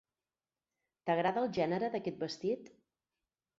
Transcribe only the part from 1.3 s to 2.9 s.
el gènere d'aquest vestit?